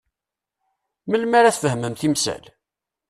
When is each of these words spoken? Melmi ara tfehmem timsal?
Melmi 1.09 1.35
ara 1.37 1.55
tfehmem 1.55 1.93
timsal? 1.99 2.43